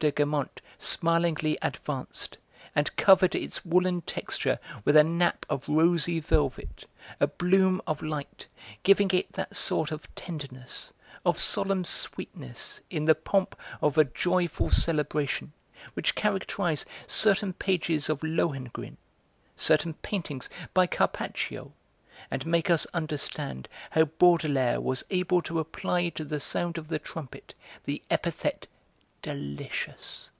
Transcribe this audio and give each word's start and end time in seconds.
de 0.00 0.12
Guermantes 0.12 0.62
smilingly 0.78 1.58
advanced, 1.60 2.38
and 2.72 2.94
covered 2.94 3.34
its 3.34 3.64
woollen 3.64 4.00
texture 4.02 4.60
with 4.84 4.94
a 4.96 5.02
nap 5.02 5.44
of 5.50 5.68
rosy 5.68 6.20
velvet, 6.20 6.84
a 7.18 7.26
bloom 7.26 7.82
of 7.84 8.00
light, 8.00 8.46
giving 8.84 9.10
it 9.10 9.32
that 9.32 9.56
sort 9.56 9.90
of 9.90 10.14
tenderness, 10.14 10.92
of 11.26 11.36
solemn 11.36 11.84
sweetness 11.84 12.80
in 12.90 13.06
the 13.06 13.14
pomp 13.16 13.56
of 13.82 13.98
a 13.98 14.04
joyful 14.04 14.70
celebration, 14.70 15.52
which 15.94 16.14
characterises 16.14 16.86
certain 17.08 17.52
pages 17.52 18.08
of 18.08 18.22
Lohengrin, 18.22 18.98
certain 19.56 19.94
paintings 19.94 20.48
by 20.72 20.86
Carpaccio, 20.86 21.72
and 22.30 22.46
makes 22.46 22.70
us 22.70 22.86
understand 22.94 23.68
how 23.90 24.04
Baudelaire 24.04 24.80
was 24.80 25.02
able 25.10 25.42
to 25.42 25.58
apply 25.58 26.10
to 26.10 26.22
the 26.24 26.38
sound 26.38 26.78
of 26.78 26.86
the 26.86 27.00
trumpet 27.00 27.52
the 27.82 28.00
epithet 28.08 28.68
'delicious.' 29.20 30.30